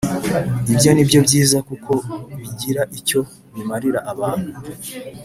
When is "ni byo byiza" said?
0.93-1.57